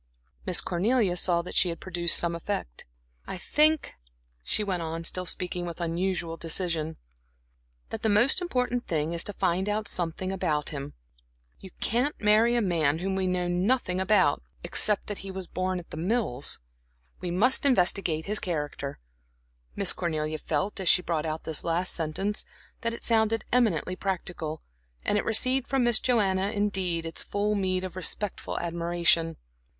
[0.47, 2.85] Miss Cornelia saw that she had produced some effect.
[3.27, 3.93] "I think,"
[4.43, 6.97] she went on, still speaking with unusual decision,
[7.91, 10.95] "that the most important thing is to find out something about him.
[11.59, 15.45] You can't marry a man whom we know nothing about, except that that he was
[15.45, 16.57] born at The Mills.
[17.19, 18.97] We must investigate his character."
[19.75, 22.43] Miss Cornelia felt, as she brought out this last sentence,
[22.79, 24.63] that it sounded eminently practical,
[25.05, 29.37] and it received from Miss Joanna, indeed, its full meed of respectful admiration.